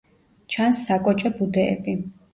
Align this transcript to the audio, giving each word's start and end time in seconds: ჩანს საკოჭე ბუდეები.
ჩანს 0.55 0.81
საკოჭე 0.87 1.33
ბუდეები. 1.43 1.97